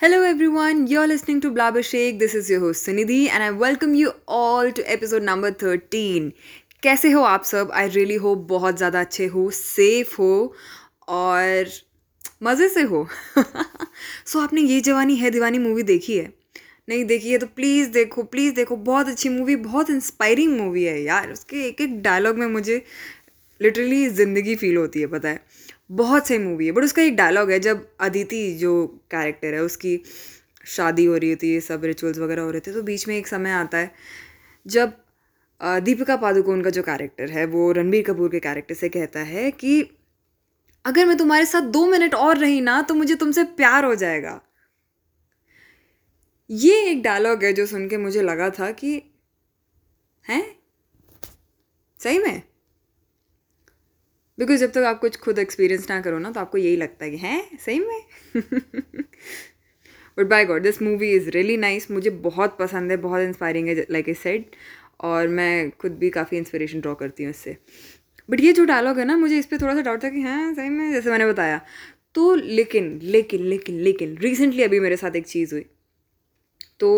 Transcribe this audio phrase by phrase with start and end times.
[0.00, 2.20] Hello everyone, you're listening to Blabber Shake.
[2.20, 6.30] This is your host Sunidhi and I welcome you all to episode number 13.
[6.82, 7.70] कैसे हो आप सब?
[7.74, 10.54] I really हो बहुत ज़्यादा अच्छे हो सेफ़ हो
[11.08, 11.66] और
[12.42, 13.08] मज़े से हो।
[13.38, 13.42] सो
[14.38, 16.32] so, आपने ये जवानी है दीवानी मूवी देखी है?
[16.88, 21.02] नहीं देखी है तो प्लीज़ देखो प्लीज़ देखो। बहुत अच्छी मूवी बहुत इंस्पायरिंग मूवी है
[21.02, 22.84] यार। उसके एक एक डायलॉग में मुझे
[23.62, 27.50] लिटरली ज़िंदगी फील होती है पता है। बहुत सही मूवी है बट उसका एक डायलॉग
[27.50, 30.00] है, जब अदिति जो कैरेक्टर है, उसकी
[30.66, 33.26] शादी हो रही होती है, सब रिचुअल्स वगैरह हो रहे थे तो बीच में एक
[33.26, 33.90] समय आता है,
[34.66, 34.92] जब
[35.84, 39.80] दीपिका पादुकोण का जो कैरेक्टर है, वो रणबीर कपूर के कैरेक्टर से कहता है कि,
[40.84, 44.40] अगर मैं तुम्हारे साथ दो मिनट और रही ना तो मुझे तुमसे प्यार हो जाएगा.
[46.50, 48.92] ये एक डायलॉग है, जो सुन के मुझे लगा था कि,
[50.24, 50.44] हैं?
[52.00, 52.42] सही में?
[54.38, 57.10] बिकॉज़ जब तक आप कुछ खुद एक्सपीरियंस ना करो ना तो आपको यही लगता है
[57.10, 57.58] कि, हैं?
[57.58, 58.00] सही में?
[60.18, 63.86] But by god this movie is really nice मुझे बहुत पसंद है, बहुत इंस्पायरिंग है
[63.90, 64.44] लाइक ए सेड
[65.00, 67.56] और मैं खुद भी काफ़ी इंस्पिरेशन ड्रॉ करती हूँ इससे।
[68.30, 70.54] बट ये जो डायलॉग है ना, मुझे इस पर थोड़ा सा डाउट था कि हाँ
[70.54, 70.92] सही में?
[70.92, 71.60] जैसे मैंने बताया।
[72.14, 75.66] तो लेकिन लेकिन लेकिन लेकिन रिसेंटली अभी मेरे साथ एक चीज़ हुई।
[76.80, 76.90] तो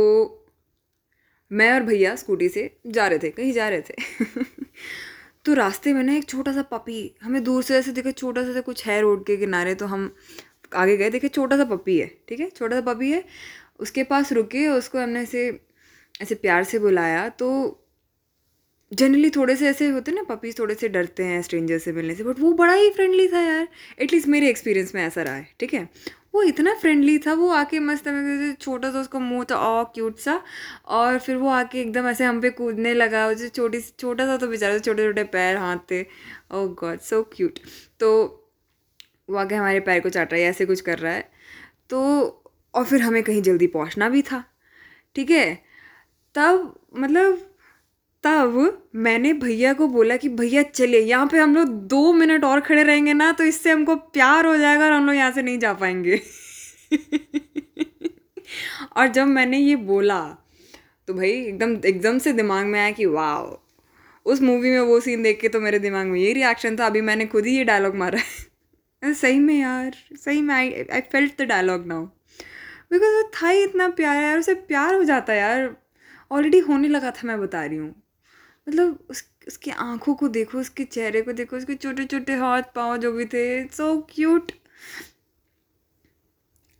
[1.51, 3.95] मैं और भैया स्कूटी से जा रहे थे, कहीं जा रहे थे।
[5.45, 8.61] तो रास्ते में ना एक छोटा सा पपी, हमें दूर से ऐसे दिखे छोटा सा
[8.61, 10.15] कुछ है रोड के किनारे तो हम
[10.75, 12.49] आगे गए देखे छोटा सा पपी है, ठीक है?
[12.51, 13.25] छोटा सा पपी है,
[13.81, 15.49] उसके पास रुके, उसको हमने ऐसे
[16.21, 17.49] ऐसे प्यार से बुलाया तो
[18.93, 22.15] जनरली थोड़े से ऐसे होते हैं ना पपीज़, थोड़े से डरते हैं स्ट्रेंजर से मिलने
[22.15, 23.69] से बट वो बड़ा ही फ्रेंडली था यार
[24.01, 25.89] एटलीस्ट मेरे एक्सपीरियंस में ऐसा रहा है, ठीक है?
[26.35, 30.19] वो इतना फ्रेंडली था, वो आके मस्त हमें छोटा सा उसका मुँह था ऑ क्यूट
[30.19, 30.41] सा।
[30.87, 34.47] और फिर वो आके एकदम ऐसे हम पे कूदने लगा जो छोटी छोटा सा तो
[34.49, 36.03] बेचारा छोटे छोटे पैर, हाथ थे।
[36.53, 37.59] ओ गॉड सो क्यूट
[38.01, 38.11] तो
[39.31, 41.31] वो आके हमारे पैर को चाट रहा है, ऐसे कुछ कर रहा है।
[41.91, 42.01] तो
[42.75, 44.45] और फिर हमें कहीं जल्दी पहुँचना भी था।
[45.17, 45.55] ठीक है?
[46.35, 47.50] तब मतलब
[48.25, 52.61] तब मैंने भैया को बोला कि भैया चलिए, यहाँ पे हम लोग दो मिनट और
[52.61, 55.59] खड़े रहेंगे ना तो इससे हमको प्यार हो जाएगा और हम लोग यहाँ से नहीं
[55.59, 56.21] जा पाएँगे।
[58.97, 60.21] और जब मैंने ये बोला
[61.09, 63.39] तो भाई एकदम एकदम से दिमाग में आया कि वाह
[64.27, 67.01] उस मूवी में वो सीन देख के तो मेरे दिमाग में ये रिएक्शन था, अभी
[67.01, 68.19] मैंने खुद ही ये डायलॉग मारा।
[69.03, 72.05] है सही में यार, सही में I I felt the dialogue now
[72.93, 75.75] because वो था ही इतना प्यार यार, उसे प्यार हो जाता है यार।
[76.31, 77.95] ऑलरेडी होने लगा था, मैं बता रही हूँ।
[78.67, 82.97] मतलब उस, उसकी आँखों को देखो, उसके चेहरे को देखो, उसके छोटे छोटे हाथ, पाँव
[82.97, 84.53] जो भी थे सो क्यूट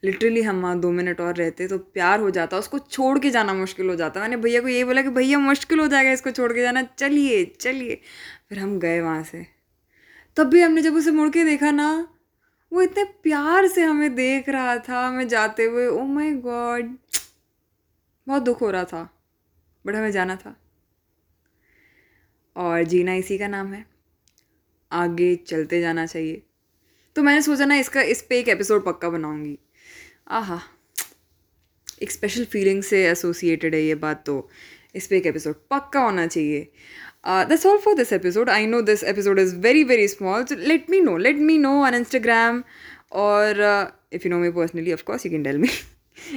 [0.03, 3.55] लिटरली हम वहाँ दो मिनट और रहते तो प्यार हो जाता, उसको छोड़ के जाना
[3.55, 6.53] मुश्किल हो जाता। मैंने भैया को यही बोला कि भैया मुश्किल हो जाएगा इसको छोड़
[6.53, 8.01] के जाना, चलिए चलिए।
[8.49, 9.47] फिर हम गए वहाँ से।
[10.37, 12.09] तब भी हमने जब उसे मुड़ के देखा ना,
[12.73, 16.97] वो इतने प्यार से हमें देख रहा था, हमें जाते हुए ओ माय गॉड
[18.27, 19.09] बहुत दुख हो रहा था
[19.85, 20.57] बट हमें जाना था।
[22.57, 23.85] और जीना इसी का नाम है।
[24.91, 26.43] आगे चलते जाना चाहिए।
[27.17, 29.59] तो मैंने सोचा ना इसका, इस पे एक एपिसोड पक्का बनाऊँगी।
[30.31, 30.61] आहा,
[32.03, 34.49] एक स्पेशल फीलिंग से एसोसिएटेड है ये बात तो।
[34.95, 36.61] इस पे एक एपिसोड पक्का होना चाहिए।
[37.29, 40.91] That's all for this episode I know this episode is very very small so let
[40.91, 42.63] me know let me know on Instagram
[43.13, 43.61] और
[44.13, 45.69] if you know me personally of course you can tell me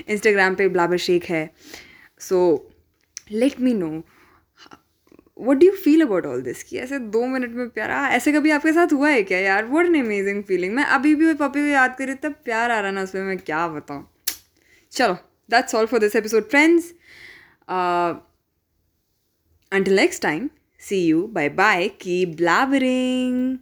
[0.08, 1.50] Instagram पे blabber Shaikh है।
[2.20, 2.40] So
[3.32, 3.90] let me know
[5.38, 8.52] what do feel about all this कि ऐसे दो minute में प्यार आ ऐसे कभी
[8.52, 9.66] आपके साथ हुआ है क्या यार?
[9.66, 12.92] वट एन अमेजिंग फीलिंग मैं अभी भी पपी को याद करी तब प्यार आ रहा
[12.92, 14.08] ना उसमें, मैं क्या बताऊँ?
[14.92, 15.14] चलो
[15.50, 16.94] that's all for this episode friends
[19.72, 20.50] until next time
[20.80, 23.58] see you bye bye की blabbering.